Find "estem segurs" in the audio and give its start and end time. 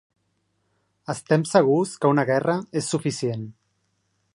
1.15-1.93